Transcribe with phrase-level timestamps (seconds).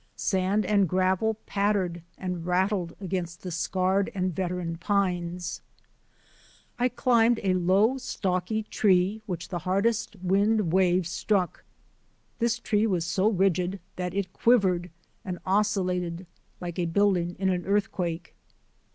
[0.15, 5.61] Sand and gravel pattered and rattled against the scarred and veteran pines.
[6.79, 11.63] I climbed a low, stocky tree which the hardest wind waves struck.
[12.39, 14.89] This tree was so rigid that it quivered
[15.23, 16.25] and oscillated
[16.59, 18.33] like a building in an earthquake.